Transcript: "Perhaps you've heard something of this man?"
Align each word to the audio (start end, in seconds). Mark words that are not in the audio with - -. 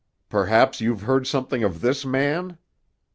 "Perhaps 0.29 0.81
you've 0.81 1.03
heard 1.03 1.27
something 1.27 1.63
of 1.63 1.81
this 1.81 2.03
man?" 2.03 2.57